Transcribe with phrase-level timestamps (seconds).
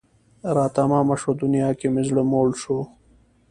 [0.55, 2.77] را تمامه شوه دنیا که مې زړه موړ شو